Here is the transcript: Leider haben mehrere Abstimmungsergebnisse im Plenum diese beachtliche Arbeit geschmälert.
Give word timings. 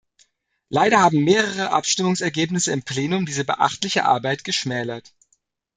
Leider 0.69 0.99
haben 0.99 1.23
mehrere 1.23 1.69
Abstimmungsergebnisse 1.69 2.71
im 2.71 2.81
Plenum 2.81 3.27
diese 3.27 3.45
beachtliche 3.45 4.03
Arbeit 4.03 4.43
geschmälert. 4.43 5.13